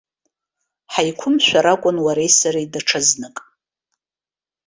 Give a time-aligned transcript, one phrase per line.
[0.93, 3.37] Ҳаиқәымшәар акәын уареи сареи даҽазнык.